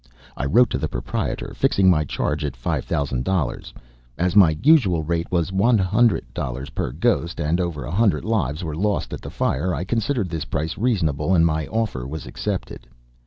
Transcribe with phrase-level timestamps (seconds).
[0.35, 3.71] I wrote to the proprietor, fixing my charge at five thousand dollars.
[4.17, 8.63] As my usual rate was one hundred dollars per ghost, and over a hundred lives
[8.63, 12.87] were lost at the fire, I considered this price reasonable, and my offer was accepted.